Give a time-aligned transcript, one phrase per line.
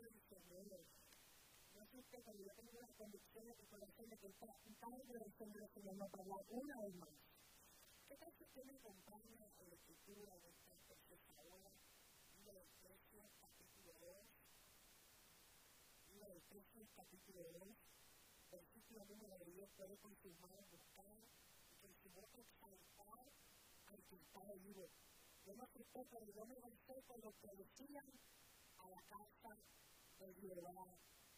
[0.00, 0.80] Señor.
[1.74, 4.46] No usted, pero yo tengo la convicción de que corazón de que está
[4.80, 7.14] tarde del Señor, el Señor nos va a hablar una vez más.
[8.08, 11.70] ¿Qué tal si usted me acompaña en la escritura de esta preciosa hora?
[12.34, 14.26] Libro de Efesios, capítulo 2.
[16.08, 17.68] Libro de Efesios, capítulo 2.
[18.50, 23.26] Versículo número 10, puede confirmar, buscar y con su boca exaltar
[23.86, 24.88] al que está vivo.
[25.44, 26.56] Yo no sé pero yo me
[27.06, 28.10] con lo que decían
[28.78, 29.56] a la casa
[30.20, 30.84] de Jehová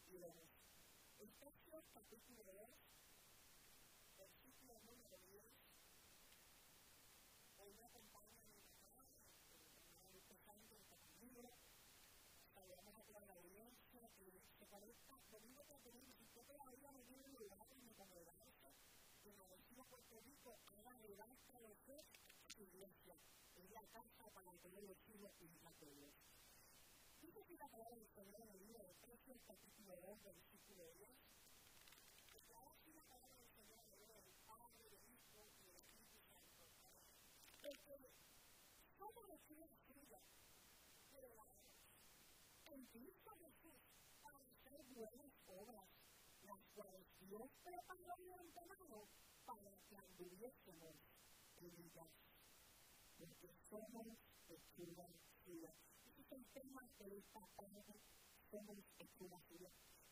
[0.09, 0.51] y de Dios.
[1.21, 2.67] Efesios capítulo 2,
[4.19, 5.45] versículo número 10.
[7.59, 9.07] Hoy me acompaña mi mamá,
[10.13, 11.55] empezando esta familia.
[12.55, 17.03] Saludamos a toda la audiencia que se parezca, domingo tras domingo, si usted todavía no
[17.03, 18.75] tiene lugar en mi congregancia,
[19.23, 22.03] en la vecina Puerto Rico, haga el gasto de fe
[22.35, 23.15] a su iglesia.
[23.55, 26.32] Es la casa para tener los hijos y la Dios.
[27.59, 31.11] La palabra Señor en el libro de Efesios, capítulo 2, versículo 10.
[32.33, 35.77] Declara así la palabra del Señor en el libro del Padre, del Hijo y del
[35.77, 36.67] Espíritu Santo.
[37.61, 38.11] Porque
[38.97, 40.23] somos los hijos suyos,
[41.13, 41.45] pero la
[42.73, 43.81] en Cristo Jesús
[44.23, 45.33] para hacer buenas
[49.61, 50.97] de que anduviésemos
[51.57, 52.09] en ellas.
[56.33, 58.01] Tema de esta tarde
[58.49, 59.37] somos escritura.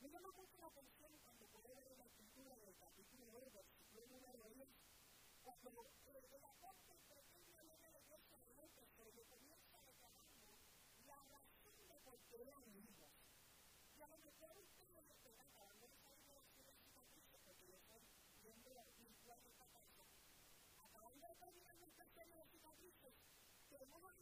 [0.01, 4.45] Me llama mucho la atención cuando puedo ver la escritura del capítulo 2, versículo número
[4.53, 4.69] 10,
[5.43, 5.71] cuando
[6.05, 10.61] el apóstol pretende hablar de Dios a nosotros, pero le comienza reclamando
[11.09, 13.13] la razón de por qué eran hijos.
[13.97, 18.05] Y a lo mejor ustedes acabando de salir de la ciudad de porque yo soy
[18.45, 20.05] miembro virtual de esta casa,
[20.85, 23.15] acabando de terminar de las cicatrices,
[23.71, 24.21] pero no la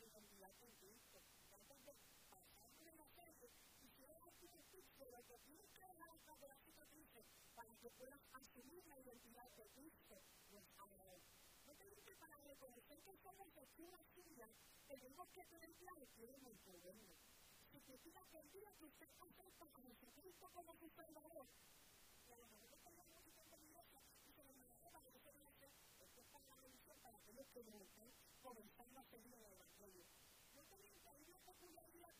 [0.00, 1.20] de identidad con Cristo.
[1.52, 1.96] Entonces,
[2.30, 8.20] pasando en la calle, un tip sobre que que de las cicatrices para que puedas
[8.32, 11.20] asumir la identidad de Cristo nos ha dado.
[11.66, 14.48] No tenemos que para reconocer que somos hechura suya,
[14.88, 17.14] tenemos que tener claro es nuestro dueño.
[17.70, 21.46] Significa que el día que usted acepta a Jesucristo como su Salvador,
[22.26, 23.60] y a lo mejor situación
[24.26, 28.12] y se nos para que se para que no están
[28.42, 30.04] comenzando a seguir el Evangelio.
[30.54, 31.54] No tenemos que abrir esta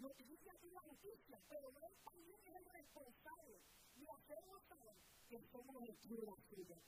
[0.00, 3.54] lo utiliza aquí la justicia, pero él también es el responsable
[3.96, 4.96] de hacernos saber
[5.28, 6.78] que somos el la suya.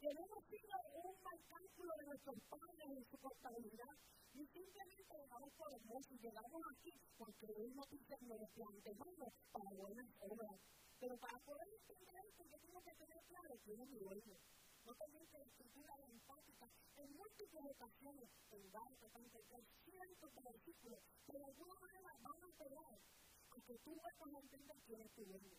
[0.00, 3.94] Que no hemos sido un mal cálculo de nuestros padres en su contabilidad,
[4.32, 6.26] y simplemente dejamos por hermoso y
[6.70, 10.06] aquí porque Él nos dice mediante antemano para buenas.
[11.00, 15.94] Pero para poder entender esto, yo que tener claro que es no solamente la escritura
[16.08, 22.12] empática, en múltiples ocasiones, en Gálatas, tanto hay cientos de versículos que de alguna manera
[22.20, 22.98] van a pegar
[23.50, 25.56] a que tú puedas entender quién es tu dueño.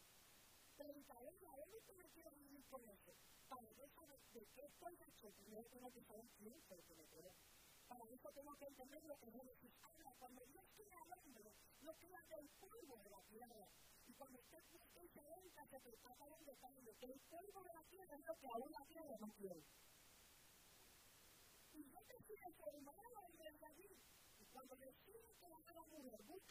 [0.78, 3.14] Pero Israel, a él no me quiero vivir con eso.
[3.50, 5.34] Para yo saber de qué estoy hecho,
[5.70, 7.06] tengo que saber quién es el que me.
[7.88, 10.16] Para eso tengo que entender lo que Génesis habla.
[10.18, 11.52] Cuando Dios crea al hombre,
[11.82, 13.68] lo crea del polvo de la tierra.
[14.22, 14.62] Cuando usted
[17.00, 17.22] que el
[17.74, 17.82] la
[18.14, 18.86] es lo que aún la
[19.18, 19.66] no.
[21.74, 21.82] Y
[22.54, 23.98] formar al hombre de allí.
[24.38, 25.82] Y cuando que la mujer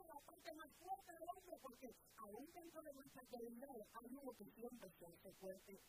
[0.08, 3.22] la parte más fuerte del hombre, porque aún dentro de nuestra
[3.94, 4.90] hay uno que siempre
[5.22, 5.80] se fuerte.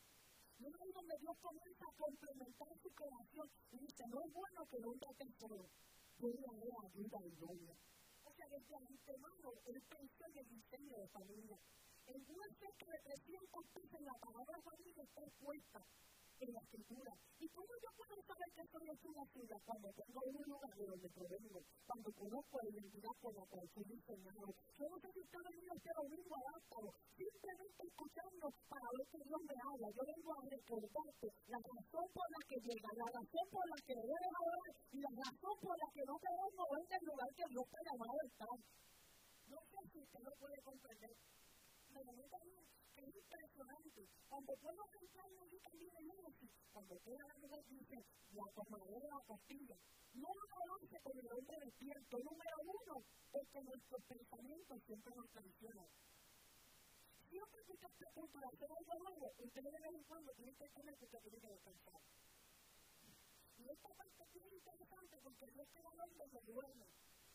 [0.58, 4.66] Y es ahí donde Dios comienza a complementar su creación y dice, no es bueno
[4.70, 5.66] que no te solo,
[6.18, 7.74] voy a ver ayuda idónea.
[8.52, 11.58] O sea, desde antemano, él pensó en el diseño de familia.
[12.06, 12.22] El
[12.76, 15.86] que de 300 pisos en la palabra familia está expuesta
[16.50, 17.12] escritura.
[17.38, 21.08] ¿Y cómo yo puedo saber que soy una suya cuando tengo un lugar de donde
[21.14, 21.58] provengo?
[21.86, 24.46] Cuando conozco la identidad por la cual fui diseñado.
[24.50, 29.40] Sé si usted ha venido este domingo a Ástaro, simplemente escuchando para ver que Dios
[29.46, 29.88] me habla.
[29.94, 33.94] Yo vengo a recordarte la razón por la que llega, la razón por la que
[34.02, 37.66] debes ahora y la razón por la que no queremos moverte el lugar que Dios
[37.70, 38.56] te ha llamado a estar.
[39.46, 41.12] No sé si usted lo puede comprender.
[41.92, 42.24] Pero no
[43.02, 44.00] que es impresionante.
[44.28, 45.38] Cuando puedo pensar en
[46.06, 47.26] Génesis, cuando queda
[48.30, 49.76] la tomadera de la.
[50.14, 52.14] No lo conoce con el hombre despierto.
[52.22, 52.94] Número uno,
[53.32, 55.88] es que nuestros pensamientos siempre nos traicionan.
[57.32, 57.72] siempre que
[58.38, 59.70] de hacer algo nuevo, usted de
[60.54, 61.06] que tener que
[61.40, 62.02] que descansar.
[63.56, 66.86] Y esta parte es muy interesante porque Dios te da donde se duerme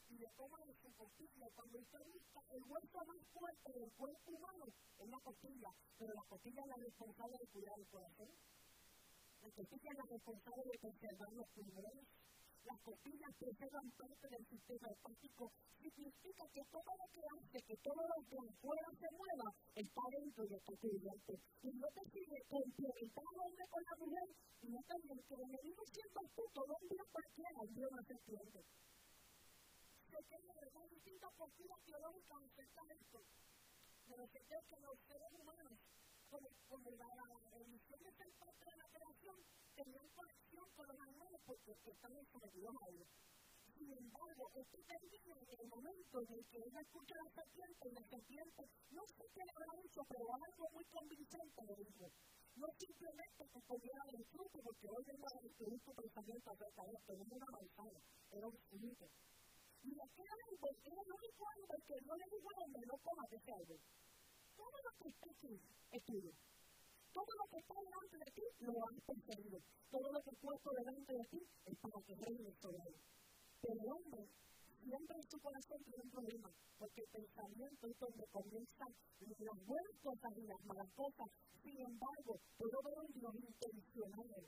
[0.10, 1.48] y toma en su costilla.
[1.56, 4.66] Cuando usted busca el hueso más fuerte del cuerpo humano
[4.98, 8.30] es la costilla, pero la costilla es la responsable de cuidar el corazón.
[9.42, 12.08] La costilla es la responsable de conservar los pulmones
[12.68, 15.44] las costillas preservan parte del sistema hepático,
[15.80, 20.44] significa que todo lo que hace que todo lo que afuera se mueva está dentro
[20.44, 21.32] de tu cubierto.
[21.64, 24.28] Y no te sigue complementar hombre con la mujer,
[24.68, 28.16] no también que el enemigo siendo astuto, no un día cualquiera, un día no se
[30.18, 30.54] entiende.
[30.54, 33.20] Se tiene de distintas posturas teológicas de esto,
[34.08, 34.40] pero que
[34.82, 35.78] los seres humanos
[36.30, 37.08] como, la,
[38.12, 39.38] ser parte de la creación,
[39.76, 43.08] tenían conexión con los animales porque están sometidos a ellos.
[43.78, 48.62] Sin embargo, en el momento en que ella escucha a la serpiente y la serpiente
[48.92, 52.06] no sé qué le habrá dicho, pero algo muy convincente le dijo.
[52.58, 53.62] No simplemente que
[54.18, 58.00] del fruto, porque hoy vengo a descubrir tu pensamiento acerca de esto, no era manzana,
[58.32, 59.06] era un fruto.
[59.84, 63.52] Y aquel árbol era el único árbol que no le al hombre, no comas ese
[63.52, 63.80] árbol
[64.58, 65.54] todo lo que está aquí
[65.92, 66.34] es tuyo.
[67.14, 69.58] Todo lo que está delante de ti lo has conseguido.
[69.90, 72.98] Todo lo que puesto delante de ti es para que reines sobre él.
[73.62, 74.22] Pero el hombre
[74.82, 79.96] siempre en su corazón tiene un problema, porque el pensamiento es donde comienzan las buenas
[80.02, 81.28] cosas y las malas cosas.
[81.62, 84.42] Sin embargo, puedo ver un Dios intencional.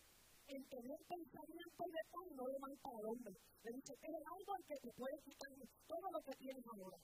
[0.50, 3.34] El tener pensamiento de pan no le mata al hombre.
[3.64, 5.52] Le dice que es algo que te puede quitar
[5.88, 6.98] todo lo que tienes ahora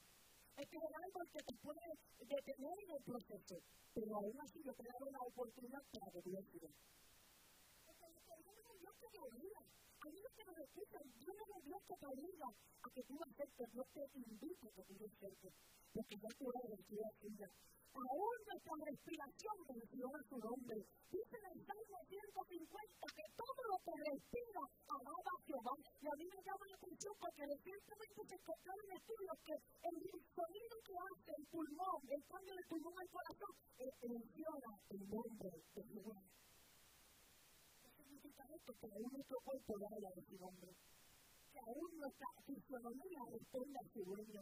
[0.55, 3.55] es que hay algo que te puede detener en el proceso,
[3.93, 6.45] pero aún así yo te una oportunidad para que Dios.
[7.85, 8.07] Porque
[8.79, 9.61] Dios que te obliga.
[9.99, 13.19] A lo que nos escucha, Dios no es Dios que te obliga a que tú
[13.19, 15.53] aceptes, Dios te invita a que tú aceptes,
[15.93, 17.45] porque ya tú eres el que
[17.95, 20.77] aún nuestra respiración menciona su nombre.
[21.07, 25.73] Dice en el Salmo 150 que todo lo que respira alaba a Jehová.
[25.79, 29.95] Y a mí me llama la atención porque recientemente se encontraron estudios que el
[30.35, 35.81] sonido que hace el pulmón, el cambio del pulmón al corazón, menciona el nombre de
[35.87, 36.19] Jehová.
[37.79, 38.71] ¿Qué significa esto?
[38.75, 40.71] Que aún nuestro cuerpo habla de su nombre.
[41.51, 44.41] Que aún nuestra fisionomía responde a su dueño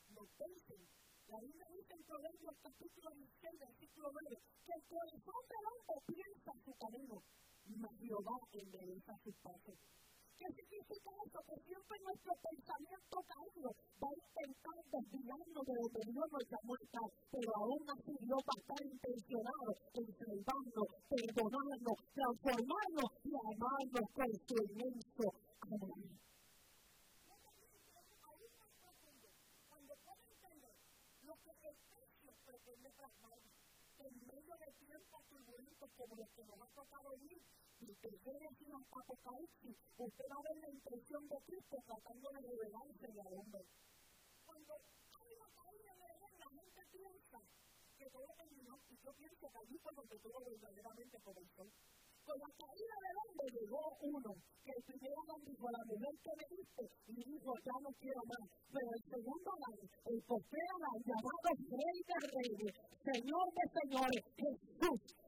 [0.37, 0.81] pensen,
[1.31, 6.51] la Biblia dice en Proverbios capítulo 16, versículo 9, que el corazón del hombre piensa
[6.65, 7.15] su camino,
[7.81, 9.77] mas Jehová endereza sus pasos.
[10.41, 11.39] ¿Qué significa eso?
[11.45, 13.69] Que siempre nuestro pensamiento caído
[14.01, 16.73] va a intentar desviarnos de donde Dios nos llamó
[17.31, 24.31] pero aún así Dios va a estar intencionado en salvarnos, perdonarnos, transformarnos y amarnos con
[24.35, 25.25] su inmenso
[25.61, 26.21] amor.
[34.01, 35.21] en medio de tiempos
[35.81, 37.41] turbulentos como los que nos ha tocado vivir,
[37.81, 42.39] y que ustedes en Apocalipsis, usted va a ver la impresión de Cristo tratando de
[42.45, 43.63] revelarse al hombre.
[44.45, 47.39] Cuando hay una caída de él, la gente piensa
[47.97, 51.65] que todo terminó, y yo pienso que allí fue donde todo verdaderamente comenzó.
[52.21, 56.33] Con la caída del hombre llegó uno, que el primer Adán dijo, la mujer que
[56.37, 58.45] me diste, y dijo, ya no quiero más.
[58.69, 65.20] Pero el segundo Adán, el tercer Adán, llamado Rey de Reyes, Señor de Señores, Jesús,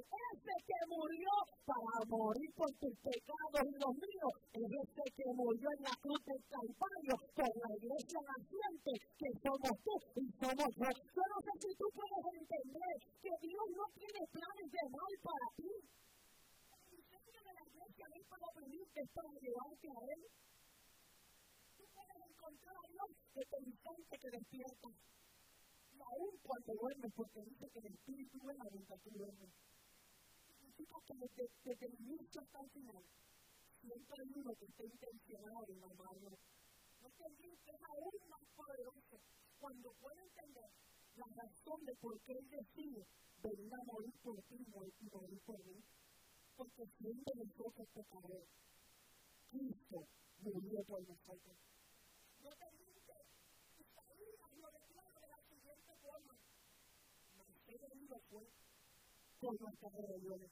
[0.00, 1.34] ese, que murió
[1.66, 6.20] para morir por tus pecados y los míos, es ese que murió en la cruz
[6.24, 10.90] del Calvario por la iglesia naciente, que somos tú y somos yo.
[10.90, 15.46] Yo no sé si tú puedes entender que Dios no tiene planes de mal para
[15.56, 15.72] ti
[17.74, 20.20] iglesia no es para oprimirte, es para llevarte a Él.
[21.76, 24.94] Tú puedes encontrar a Dios desde el instante que despiertas.
[25.94, 29.50] Y aún cuando duermes, porque dice que el Espíritu duerme mientras tú duermes.
[30.76, 32.58] Significa que desde, desde el inicio hasta
[33.80, 36.30] siempre hay uno que está intencionado en amarlo.
[37.00, 39.20] No olvides que es aún más poderoso
[39.60, 40.70] cuando puede entender
[41.14, 43.06] la razón de por qué Él decide
[43.42, 45.78] venir a morir por ti y morir por mí
[46.56, 48.48] porque siendo nosotros pecadores,
[49.50, 50.06] Cristo
[50.38, 51.56] murió por nosotros.
[52.42, 53.14] No te dice,
[53.78, 56.34] Isaías lo declara de la siguiente forma.
[57.66, 58.63] herido fue
[59.44, 60.50] por nuestras rebeliones,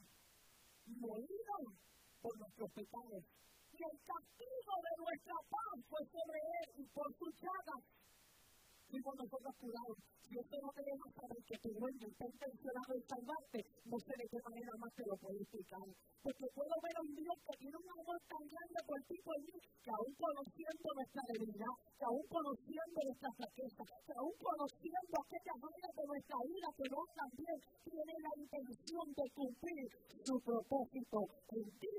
[0.84, 1.56] morido
[2.20, 3.24] por nuestros pecados.
[3.72, 7.80] Y el castigo de nuestra paz fue sobre él y por sus llagas
[8.92, 9.96] fuimos nosotros curados.
[10.28, 13.58] Y eso no te deja saber que tu dueño está intencionado en salvarte.
[13.88, 15.86] No sé de qué manera más te lo puedo explicar.
[16.20, 19.38] Porque puedo ver a un Dios que tiene un amor tan grande por ti por
[19.40, 25.58] mí, que aún conociendo nuestra debilidad, que aún conociendo nuestra flaqueza, que aún conociendo aquellas
[25.72, 27.56] áreas de nuestra vida, que no también
[27.88, 29.88] tiene la intención de cumplir
[30.20, 31.18] su propósito
[31.48, 31.96] en ti.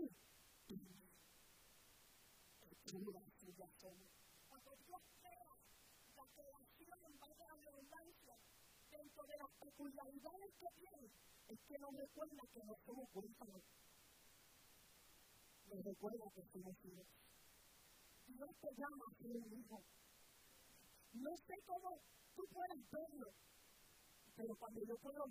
[8.93, 11.05] Dentro de las peculiaridades que tiene,
[11.49, 13.63] es que nos recuerda que no somos huérfanos.
[15.67, 17.07] Nos recuerda que somos hijos.
[18.27, 19.77] Dios te llama a ser un hijo.
[21.13, 21.89] No sé cómo
[22.35, 23.29] tú puedes verlo,
[24.35, 25.23] pero cuando yo puedo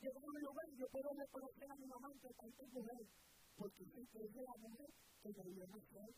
[0.00, 3.08] llegar a un lugar, yo puedo reconocer a mi mamá entre tantas mujeres,
[3.56, 4.90] porque es de la mujer
[5.22, 6.14] que yo vivo en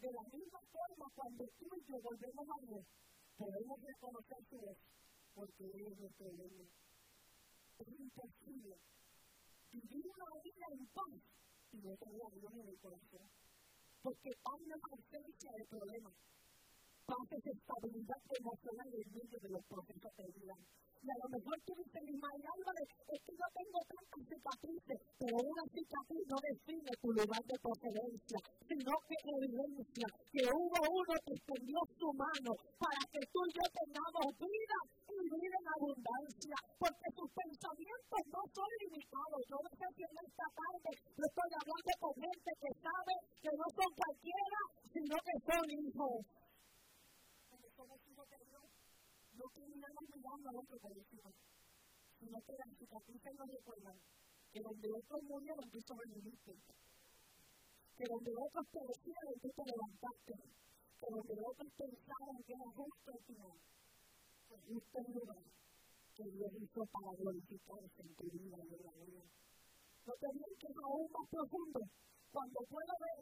[0.00, 2.84] De la misma forma, cuando tú y yo volvemos a Dios,
[3.36, 4.78] podemos reconocer su voz
[5.34, 6.26] porque Él es nuestro.
[7.78, 8.76] Es imposible
[9.72, 11.20] vivir una vida en paz
[11.72, 13.30] y no tener a Dios en el corazón.
[14.02, 16.14] Porque no es ausencia de problemas.
[17.10, 20.54] Es estabilidad emocional en medio de los procesos de vida.
[21.02, 25.34] Y a lo mejor tú dices, Ismael Álvarez, es que yo tengo tantas cicatrices, pero
[25.42, 31.34] una cicatriz no define tu lugar de procedencia, sino que evidencia que hubo uno que
[31.34, 34.59] extendió su mano para que tú y yo tengamos vida
[50.78, 51.30] por encima,
[52.18, 53.96] sino que las cicatrices nos recuerdan
[54.52, 56.52] que donde otros murieron, tú sobreviviste.
[57.96, 60.34] Que donde otros perecieron, tú te levantaste.
[61.00, 63.56] Que donde otros pensaron que era justo al final,
[64.48, 65.44] pues justo el lugar
[66.14, 69.24] que Dios hizo para glorificarse en tu vida y en la vida.
[70.04, 71.80] No te digo que es aún más profundo
[72.32, 73.20] cuando puedo ver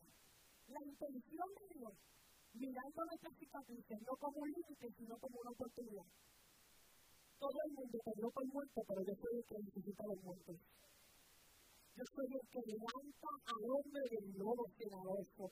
[0.69, 1.95] la intención de Dios
[2.55, 6.09] mirando nuestras cicatrices no como un límite, sino como una oportunidad.
[7.39, 10.57] Todo el mundo dio por muerto, pero yo soy el que necesita los muertos.
[11.95, 15.45] Yo soy el que levanta al hombre del lobo cenaroso.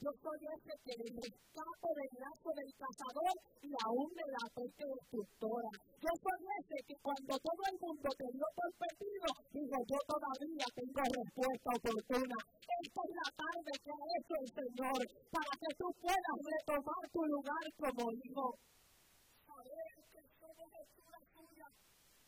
[0.00, 4.84] Yo soy ese que le rescato del lazo del cazador y aún de la peste
[4.84, 5.72] destructora.
[6.00, 10.66] Yo soy ese que cuando todo el mundo te dio por perdido, digo, yo todavía
[10.72, 12.38] tengo respuesta oportuna.
[12.80, 15.00] Esta es la tarde que ha hecho el Señor
[15.36, 18.46] para que tú puedas retomar tu lugar como hijo.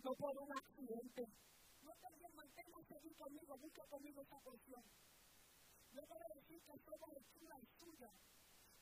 [0.02, 1.23] No por un accidente.
[1.82, 4.82] No también manténgase aquí conmigo, busca conmigo esta porción.
[5.92, 8.11] No puedo decir que somos hechura tuya.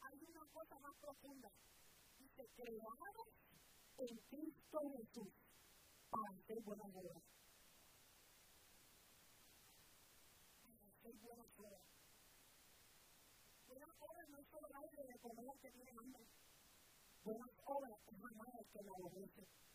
[0.00, 1.50] Hay una cosa más profunda.
[2.18, 3.28] Dice, creados
[3.98, 5.32] en Cristo Jesús
[6.10, 7.22] para hacer buenas obras.
[10.64, 11.82] Para hacer buenas obras.
[13.68, 16.24] Buenas obras no es solo aire de comer que tiene hambre.
[17.24, 19.69] Buenas obras es amar al que la obedece.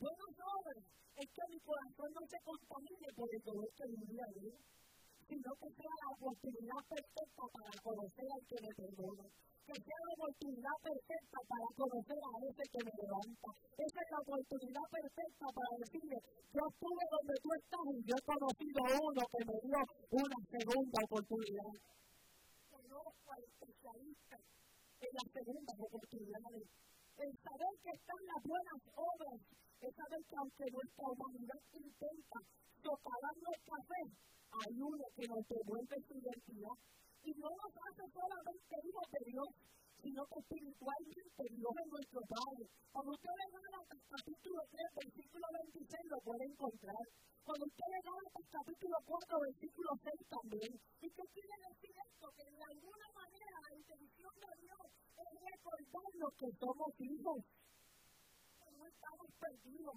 [0.00, 0.82] Buenas obras
[1.16, 4.56] es que mi corazón no se contamine por el dolor que vivía ayer
[5.30, 9.26] sino que sea la oportunidad perfecta para conocer al que me perdona.
[9.62, 13.48] Que sea la oportunidad perfecta para conocer a ese que me levanta.
[13.78, 16.16] Esa es la oportunidad perfecta para decirle,
[16.50, 19.78] yo estuve donde tú estás y yo he conocido a uno que me dio
[20.18, 21.72] una segunda oportunidad.
[22.74, 24.36] Conozco al especialista
[24.98, 26.64] en las segundas oportunidades.
[27.22, 29.38] El saber que están las buenas obras,
[29.80, 32.38] es saber que aunque nuestra humanidad intenta
[32.84, 34.02] socavar nuestra fe,
[34.50, 36.76] hay uno que nos devuelve su identidad
[37.24, 39.48] y no nos hace solamente hijos de Dios,
[40.00, 42.64] sino que espiritualmente Dios es nuestro Padre.
[42.92, 47.04] Cuando usted le gana el capítulo 3, versículo 26, lo puede encontrar.
[47.44, 50.70] Cuando usted le gana el capítulo 4, versículo 6 también.
[51.00, 52.26] ¿Y qué quiere decir esto?
[52.36, 57.38] Que de alguna manera la intención de Dios es recordarnos que somos hijos.
[59.00, 59.96] Que no estamos perdidos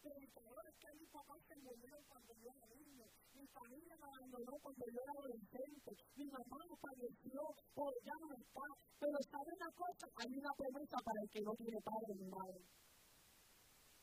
[0.00, 4.84] predicadores que mis papás se murieron cuando yo era niño, mi familia me abandonó cuando
[4.92, 8.66] yo era adolescente, mi mamá me falleció o ya no está,
[9.00, 12.60] pero sabe una cosa, hay una promesa para el que no tiene padre ni madre.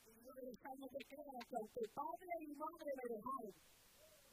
[0.07, 0.17] Y
[0.97, 3.53] que aunque padre y madre me dejaron,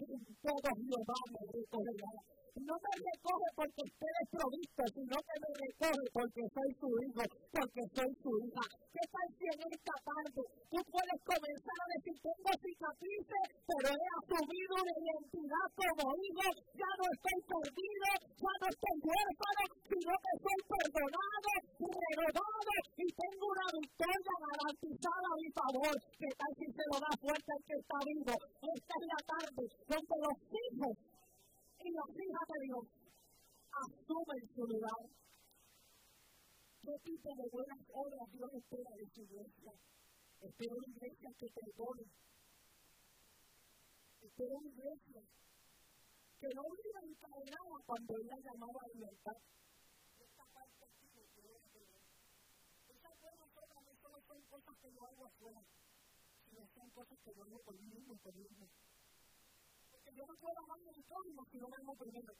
[0.00, 2.43] en todo Jehová me recogerá.
[2.54, 7.82] No me recoge porque esté desprovisto, sino que me recoge porque soy su hijo, porque
[7.98, 8.64] soy su hija.
[8.94, 14.06] ¿Qué tal si en esta tarde tú puedes comenzar a decir, tengo cicatrices, pero he
[14.22, 16.46] asumido una identidad como hijo,
[16.78, 18.08] ya no estoy perdido,
[18.38, 25.40] ya no estoy huérfano, sino que soy perdonado, renovado y tengo una victoria garantizada a
[25.42, 25.94] mi favor.
[26.22, 28.34] ¿Qué tal si se lo da fuerte al que está vivo?
[28.62, 31.13] Esta es la tarde donde los hijos
[31.94, 32.84] hijas de Dios
[33.70, 35.02] asumen su lugar.
[36.82, 39.72] ¿Qué tipo de buenas obras Dios espera de su iglesia?
[40.42, 42.04] Espero una iglesia que perdone.
[44.26, 45.22] Espero una iglesia
[46.40, 49.38] que no viva encadenada cuando ella llamaba a libertad.
[50.18, 50.82] Esta parte
[54.04, 55.62] no son cosas que yo hago afuera,
[56.44, 58.66] sino son cosas que yo hago por mí mismo, por mí mismo
[60.14, 62.32] yo no puedo a mi prójimo si no me amo primero.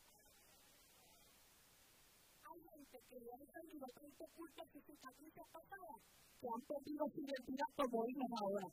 [2.44, 5.98] Hay gente que ya han tenido tanto culto a sus cicatrices pasadas
[6.38, 8.68] que han perdido su identidad como hijos ahora.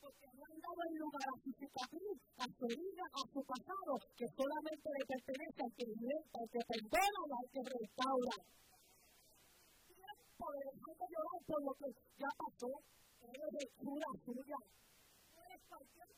[0.00, 3.92] Porque no han dado el lugar a su cicatriz, a su vida, a su pasado,
[4.16, 8.36] que solamente le pertenece al que liberta, al que perdona y al que restaura.
[9.92, 12.70] Tiempo de dejar de llorar por lo que ya pasó,
[13.28, 14.58] eres de cura suya.
[15.34, 16.17] No eres cualquier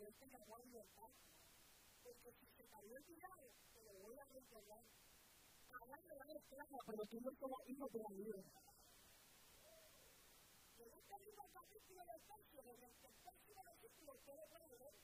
[0.11, 1.09] él se llamó a libertad.
[2.03, 4.83] Porque si se cayó el tirado, te lo voy a recordar.
[5.71, 8.39] Ahora te van a esclavo, pero tú no como hijo de la vida.
[10.81, 14.95] En este mismo capítulo del texto, el tercer versículo, ustedes pueden ver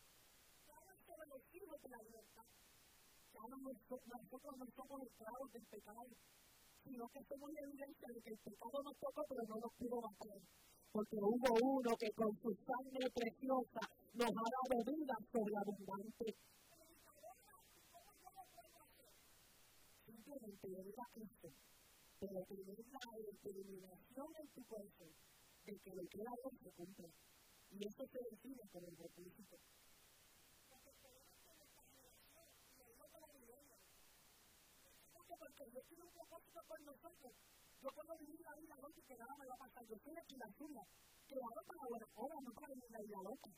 [0.67, 2.47] habla sobre los hijos de la libertad.
[3.32, 6.08] Que hablan nosotros no somos esclavos del pecado,
[6.84, 10.01] sino que somos la evidencia de que el pecado nos tocó, pero no nos pudo
[10.01, 10.41] matar
[10.91, 13.82] porque hubo uno que con su sangre preciosa
[14.13, 16.26] nos ha dado vida sobreabundante.
[20.06, 21.50] Simplemente venga a Cristo,
[22.19, 25.12] pero tener la determinación en tu corazón
[25.65, 27.10] de que lo que hago se cumple.
[27.71, 29.58] Y eso se define por el propósito.
[35.28, 37.34] Porque Dios tiene un propósito con nosotros
[37.81, 39.83] yo puedo vivir la vida loca que nada me va a pasar.
[39.85, 40.83] Yo soy aquí la suya.
[41.27, 43.51] Creado para buenas obras, no para vivir la vida loca.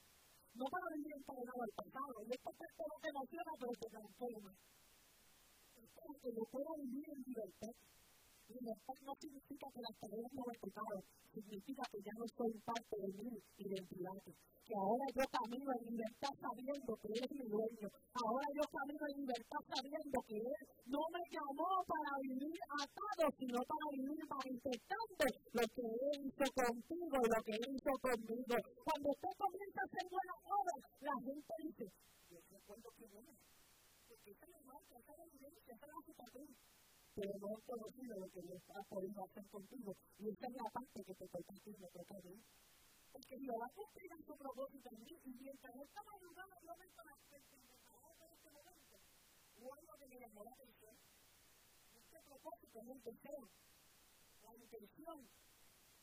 [0.59, 2.15] No para vivir encadenado al pasado.
[2.25, 4.51] Y esto es todo que emociona, pero te transforma.
[5.79, 7.73] Es como que yo pueda vivir en libertad.
[8.49, 10.97] Libertad no significa que las tareas no pecado,
[11.31, 13.29] significa que ya no soy parte de mi
[13.61, 14.17] identidad.
[14.65, 17.87] Que ahora yo camino en libertad sabiendo que Él es mi dueño.
[18.17, 23.57] Ahora yo camino en libertad sabiendo que Él no me llamó para vivir atado, sino
[23.69, 28.55] para vivir manifestando lo que Él hizo contigo lo que Él hizo conmigo.
[28.81, 31.85] Cuando usted comienza a hacer buenas obras, la gente dice,
[32.33, 33.31] yo recuerdo que bueno,
[34.09, 36.49] porque esta es la marca, esta es la evidencia, esta es la cicatriz
[37.19, 39.91] pero no has conocido lo que Dios ha podido hacer contigo.
[40.19, 42.39] Y es la parte que te toca a ti, me.
[43.11, 43.59] Porque Dios
[44.23, 45.19] su propósito en mí.
[45.25, 47.11] Y mientras esta madrugada yo me estaba
[47.67, 48.95] preparado para este momento,
[49.59, 50.45] hubo algo que me llamó.
[51.91, 53.49] Este propósito es el deseo,
[54.43, 55.27] la intención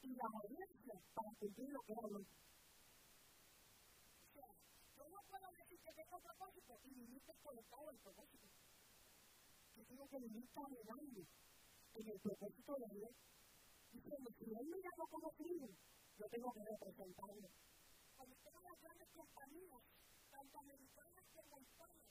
[0.02, 2.20] y la obediencia para cumplir lo que hago.
[2.20, 2.29] O
[4.37, 4.48] sea,
[4.96, 5.81] yo no puedo decir
[6.20, 8.56] propósito y vivir desconectado del propósito
[9.85, 11.21] tengo que vivir caminando
[11.95, 13.12] en el propósito de Dios.
[13.93, 15.69] Diciendo, si Él me llama como tribu,
[16.19, 17.49] yo tengo que representarlo.
[18.17, 19.83] Cuando ve las grandes compañías,
[20.31, 22.09] tanto americanas como hispanas,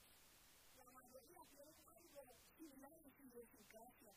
[0.76, 2.22] la mayoría tienen algo
[2.56, 4.12] similar en su idiosincrasia.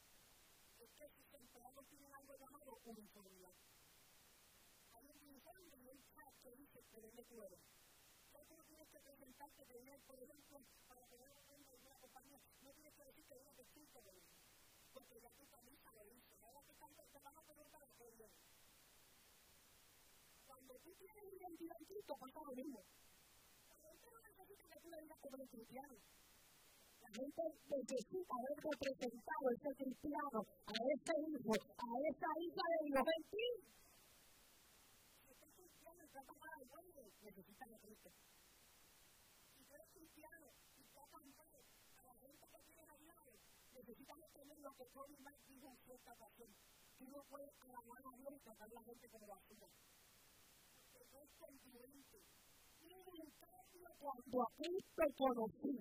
[0.79, 3.55] Es que sus empleados tienen algo llamado uniformidad.
[4.93, 7.59] Hay un uniforme y un chat que dice que tu eres.
[8.33, 12.93] Ya tú no tienes que presentarte él, por ejemplo, para tener una compañía, no tienes
[13.29, 13.45] que
[16.65, 18.29] que uno te van a a.
[20.47, 22.79] Cuando tú tienes identidad en Cristo, pasa lo mismo.
[23.69, 23.75] No
[25.45, 25.97] que.
[26.99, 33.05] La gente necesita haber representado ese cristiano, a ese hijo, a esa hija de Dios
[33.17, 33.47] en ti.
[35.29, 35.47] Este
[37.21, 38.09] necesita que Cristo.
[39.53, 39.73] Si tú
[40.77, 41.49] y tocas mal
[41.97, 43.18] a la gente que
[43.89, 46.49] lado, necesitas entender lo que Tony Mike dijo en cierta ocasión.
[46.97, 49.67] Tú no puedes alabar a Dios y tratar a la gente como basura.
[50.91, 52.17] Porque no es congruente.
[52.81, 55.75] Y en cambio, cuando a Cristo conocí,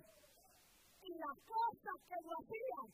[0.99, 2.87] y las cosas que lo hacían,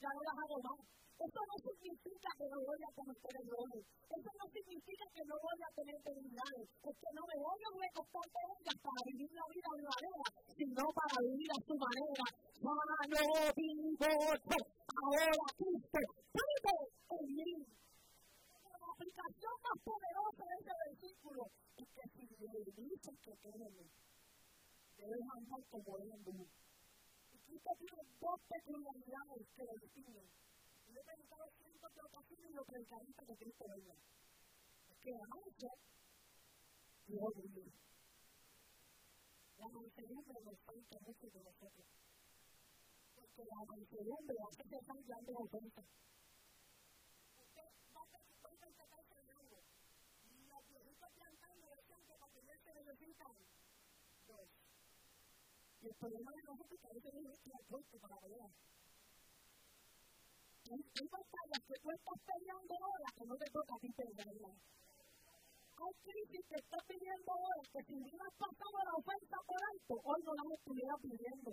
[0.00, 0.80] ya no las hago más.
[1.18, 3.82] Eso no significa que no voy a cometer errores.
[4.06, 6.66] Eso no significa que no voy a tener debilidades.
[6.78, 10.82] Es que no me voy a recostar de para vivir la vida de manera, sino
[10.94, 12.26] para vivir a su manera.
[12.62, 13.22] Sano,
[13.58, 14.10] vivo,
[14.94, 16.00] ahora Cristo
[16.38, 16.74] vive
[17.10, 17.50] en mí.
[18.62, 21.40] La aplicación más poderosa de ese versículo
[21.82, 23.90] es que si le dices que tenemos,
[24.96, 26.46] debes andar como él anduvo.
[26.46, 30.47] Y Cristo tiene dos peculiaridades que lo distinguen.
[30.98, 33.94] Yo he predicado cientos de ocasiones y lo predicaré hasta que Cristo venga.
[34.98, 35.70] Que la mancha
[37.06, 37.70] y orgullo.
[39.58, 41.86] La mansedumbre nos falta mucho de nosotros.
[43.14, 45.32] Porque la mansedumbre hace que están a que
[51.14, 53.34] plantando decían que para tener se necesitan
[54.26, 54.48] dos.
[55.78, 58.50] Y el problema de nosotros es que a veces no que para pelear
[60.68, 64.56] hay batallas que tú estás peleando ahora que no te toca a ti pelearlas.
[65.78, 70.20] Hay crisis que estás pidiendo ahora que si hubieras pasado la ofensa por alto, hoy
[70.28, 71.50] no las estuvieras pidiendo.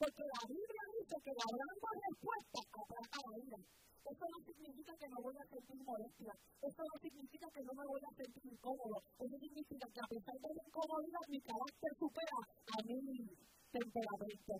[0.00, 3.60] Porque la Biblia dice que la gran respuesta atrás la ira.
[4.00, 6.32] Eso no significa que no voy a sentir molestia.
[6.58, 8.96] Eso no significa que no me voy a sentir incómodo.
[9.20, 12.98] Eso significa que a pesar de la incomodidad, mi carácter supera a mi
[13.70, 14.54] temperamento.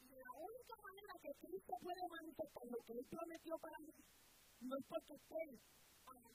[0.00, 3.92] Y la única manera que Cristo puede manifestar lo que Él prometió para mí
[4.60, 5.58] no es porque esté
[6.04, 6.28] como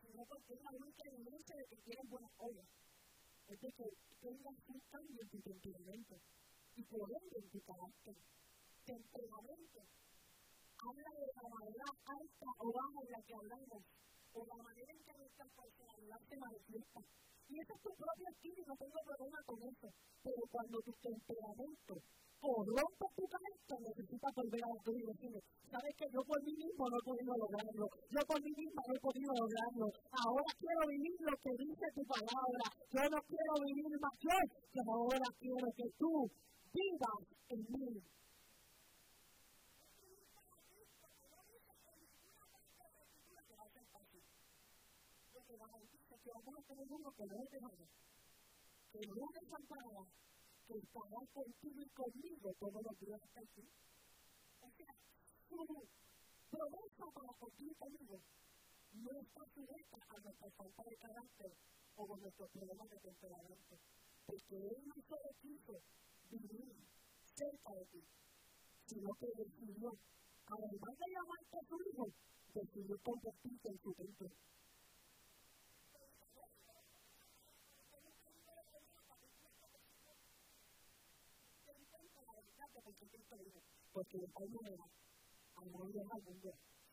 [0.00, 2.66] sino porque es la única evidencia de que quieren buenas obras.
[3.48, 3.84] Es de que
[4.20, 5.28] tengas un cambio en
[6.76, 8.16] y por ende en tu carácter.
[10.86, 13.82] Habla de la manera alta o baja en la que hablamos,
[14.32, 17.00] o la manera en que nuestra personalidad se manifiesta.
[17.46, 19.88] Y ese es tu propio estilo no tengo problema con eso.
[20.22, 21.94] Pero cuando tu temperamento
[22.42, 26.96] corrompe tu carácter, necesitas volver a y decirle, sabes que yo por mí mismo no
[26.98, 31.34] he podido lograrlo, yo por mí mismo no he podido lograrlo, ahora quiero vivir lo
[31.42, 34.38] que dice tu palabra, yo no quiero vivir más yo,
[34.70, 36.12] que ahora quiero que tú
[36.70, 37.88] vivas en mí.
[45.46, 46.16] que garantiza
[46.66, 47.86] a tener uno que es dejado,
[48.90, 50.02] que no es desamparado,
[50.66, 53.70] que estará contigo y conmigo todos los días el fin.
[54.60, 54.92] O sea,
[55.46, 55.56] su
[56.50, 58.18] para contigo
[58.94, 61.52] no está a nuestra falta de carácter
[61.96, 63.74] o a nuestros problemas de temperamento,
[64.26, 65.74] porque Él no solo quiso
[66.30, 66.74] vivir
[67.22, 68.02] cerca de ti,
[68.86, 69.90] sino que decidió,
[70.50, 72.06] además de llamarte a su hijo,
[72.54, 74.28] decidió convertirte en su templo.
[82.86, 84.86] Porque Cristo dijo, porque de tal manera
[85.90, 86.50] Dios al mundo,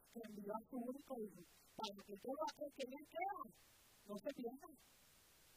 [0.10, 1.41] que envió a su único hijo,
[1.77, 3.41] para que todo aquel que él crea
[4.10, 4.69] no se pierda,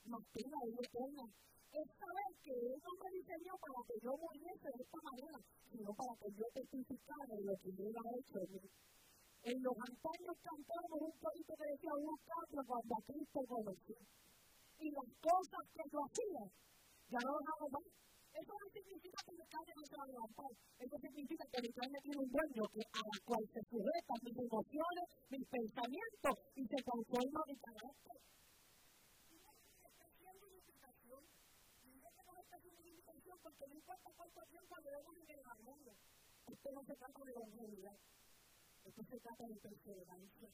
[0.04, 1.24] mas tenga vida eterna.
[1.76, 5.90] Es saber que Él no me diseñó para que yo muriese de esta manera, sino
[5.92, 8.64] para que yo testificara lo que Él ha hecho en mí.
[9.44, 13.96] En los antaños cantamos un poquito que decía un canto cuando a Cristo conocí.
[14.78, 16.42] Y las cosas que yo hacía,
[17.12, 17.86] ya no las hago más
[18.36, 20.50] eso no significa que mi carne no se va a levantar.
[20.78, 24.36] Eso significa que mi carne tiene un dueño que a la cual se sujeta mis
[24.36, 28.16] emociones, mis pensamientos y se conforma mi carácter.
[33.46, 35.90] porque no importa cuánto tiempo llevemos en el mundo.
[36.46, 37.96] Esto no se trata de longevidad.
[38.84, 40.48] Esto se trata de perseverancia.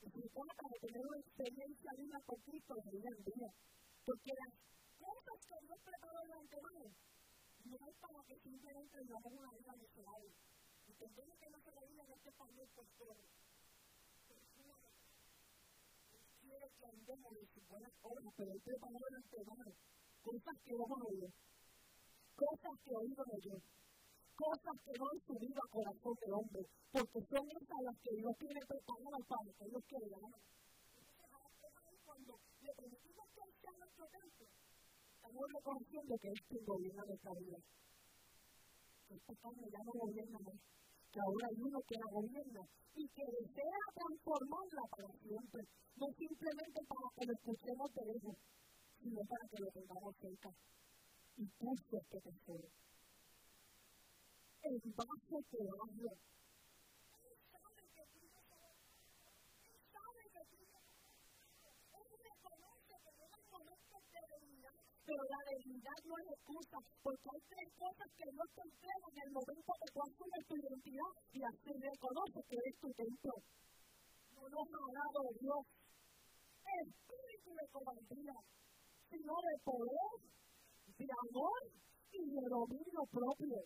[0.00, 3.50] Se trata de tener una experiencia viva con Cristo de día en día.
[4.04, 4.52] Porque las
[5.06, 6.84] cosas que Dios preparó de antemano
[7.66, 10.30] no es para que simplemente vivamos una vida miserable.
[10.86, 13.16] Entendemos que no se la vida en este país por todo.
[16.42, 19.66] quiere que andemos en sus buenas obras, pero Él preparó de antemano
[20.22, 21.08] cosas que ojo no
[22.36, 23.56] cosas que oído no yo,
[24.36, 28.34] cosas que no han subido a corazón del hombre, porque son esas las que Dios
[28.38, 29.98] tiene preparadas para que ellos que
[32.04, 34.46] cuando le permitimos que Él sea nuestro templo,
[35.26, 37.58] estamos reconociendo que es quien gobierna nuestra vida.
[39.10, 40.58] Esta carne ya no gobierna más,
[41.10, 42.62] que ahora hay uno que la gobierna
[42.94, 45.62] y que desea transformarla para siempre,
[45.96, 48.36] no simplemente para que lo escuchemos de lejos,
[49.02, 50.50] sino para que lo tengamos cerca.
[51.36, 52.68] Y puso este tesoro.
[54.62, 56.12] El vaso que habla
[65.06, 66.16] pero la debilidad no
[66.76, 69.98] es excusa, porque hay tres cosas que no te entregan en el momento que tú
[70.02, 73.34] asumes tu identidad y así reconoces que eres tu templo.
[74.36, 75.62] No nos ha dado Dios
[76.66, 78.36] espíritu de cobardía,
[79.08, 80.12] sino de poder,
[80.98, 81.60] de amor
[82.12, 83.56] y de dominio propio.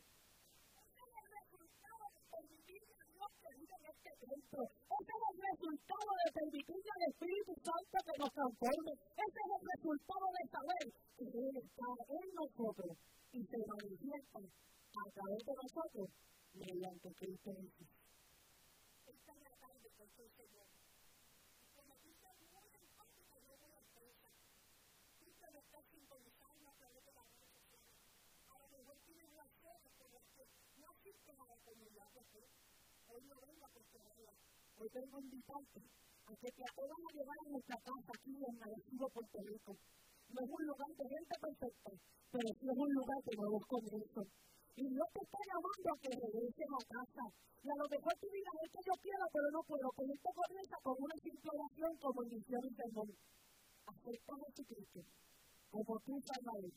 [3.81, 8.93] Este es el resultado de permitir al Espíritu Santo que nos transforme.
[8.93, 10.85] Ese es el resultado de saber
[11.17, 12.93] que Él está en nosotros
[13.33, 16.07] y se manifiesta a través de nosotros
[16.53, 17.51] mediante Cristo.
[19.11, 20.69] Esta es que Señor.
[21.77, 22.37] Como me está a
[23.41, 23.81] través de lo
[30.81, 30.93] la
[31.31, 32.60] a la comunidad
[33.11, 34.33] hoy no vengo a cuestionarla.
[34.79, 38.55] Hoy vengo a invitarte a que te acuerdas a llevar a nuestra casa aquí en
[38.63, 39.73] Arecibo, Puerto Rico.
[40.31, 41.91] No es un lugar de gente perfecta,
[42.31, 44.27] pero sí es un lugar de nuevos comienzos.
[44.79, 47.25] Y Dios te está llamando a que regreses a casa.
[47.61, 49.87] Y a lo mejor tú digas, es que yo quiero, pero no puedo.
[49.91, 53.09] Pues esto comienza con una simple oración como inició el sermón.
[53.91, 55.01] Acepta a Jesucristo
[55.71, 56.73] como tu Salvador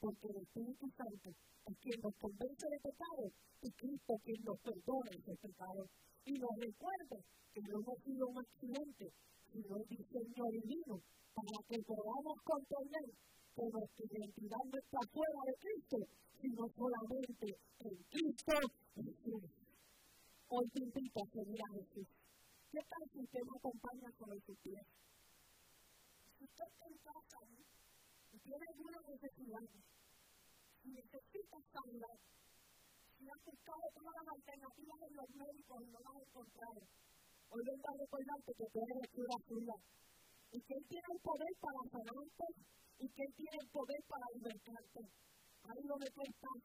[0.00, 1.28] porque el Espíritu Santo
[1.66, 3.24] es quien nos convence de pecado
[3.62, 5.82] y Cristo quien nos perdona ese pecado.
[6.24, 7.18] Y nos recuerda
[7.52, 9.06] que no hemos sido un accidente,
[9.52, 10.94] sino un diseño divino
[11.34, 13.06] para que podamos comprender
[13.54, 15.98] que nuestra identidad no está fuera de Cristo,
[16.40, 17.46] sino solamente
[17.80, 18.54] en Cristo
[18.94, 19.42] Jesús.
[20.48, 22.08] Hoy te invito a seguir a Jesús.
[22.70, 24.86] ¿Qué tal si usted me acompaña con el pies?
[26.38, 27.77] Si usted está en
[28.30, 29.64] si tiene alguna necesidad,
[30.82, 32.16] si necesita sanidad,
[33.16, 36.80] si ha buscado todas las alternativas en los médicos y no las ha encontrado,
[37.48, 39.76] hoy vengo a recordarte que tú eres escritura suya
[40.52, 42.46] y que Él tiene el poder para sanarte
[42.98, 45.02] y que Él tiene el poder para libertarte.
[45.68, 46.60] Ahí donde tú estás,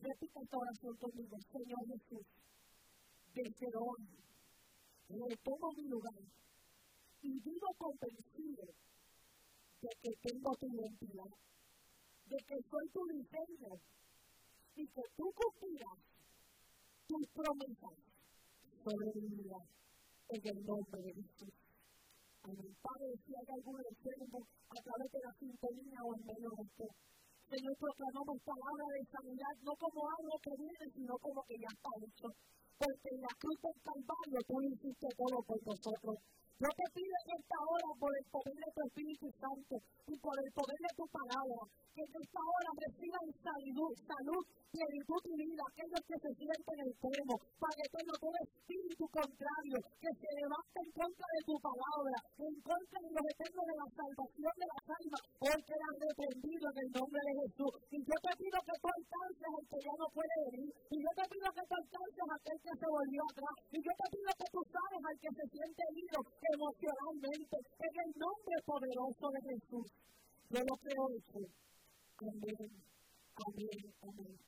[0.00, 2.26] repite esta oración conmigo, Señor Jesús,
[3.34, 4.02] desde hoy
[5.10, 6.22] retomo mi lugar
[7.22, 8.64] y vivo convencido
[9.80, 11.32] de que tengo tu identidad,
[12.26, 13.72] de que soy tu diseño
[14.76, 15.98] y que tú cumplirás
[17.08, 17.96] tus promesas
[18.84, 19.60] sobre mi vida
[20.28, 21.54] en el nombre de Jesús.
[22.42, 22.72] Amén.
[22.80, 24.38] Padre, si hay algún enfermo
[24.68, 26.86] a través de la sintonía o en medio de esto,
[27.50, 31.90] Señor, proclamamos palabra de sanidad, no como algo que viene, sino como que ya está
[31.98, 32.28] hecho.
[32.80, 36.16] Porque en la cruz del Calvario tú hiciste todo por nosotros.
[36.60, 40.36] Yo te pido en esta hora por el poder de tu Espíritu Santo y por
[40.36, 41.60] el poder de tu palabra,
[41.96, 47.38] que en esta hora reciban salud, salud, plenitud y vida, aquellos que se sienten enfermos,
[47.56, 52.98] Padre eterno, todo espíritu contrario que se levanta en contra de tu palabra, en contra
[53.00, 57.20] de los eternos de la salvación de las almas, hoy quedan reprendido en el nombre
[57.24, 57.72] de Jesús.
[57.88, 61.10] Y yo te pido que tú alcances al que ya no puede venir, y yo
[61.16, 63.56] te pido que tú alcances a aquel que que se volvió atrás.
[63.74, 66.18] Y yo te pido que tú sabes al que se siente herido
[66.54, 69.86] emocionalmente, en el nombre poderoso de Jesús.
[70.50, 71.04] Yo lo creo,
[72.20, 72.70] Amén,
[73.46, 74.38] amén, amén.